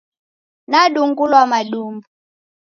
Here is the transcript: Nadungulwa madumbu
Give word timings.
Nadungulwa 0.69 1.41
madumbu 1.51 2.07